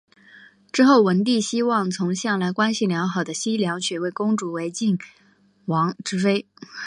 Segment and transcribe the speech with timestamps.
[0.71, 4.97] 之后文帝希望从向来关系良好的西梁选位公主为晋
[5.65, 6.47] 王之妃。